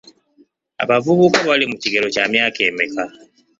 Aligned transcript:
Abavubuka 0.83 1.39
bali 1.49 1.65
mu 1.71 1.75
kigero 1.83 2.05
kya 2.13 2.23
myaka 2.33 2.59
emeka? 2.69 3.03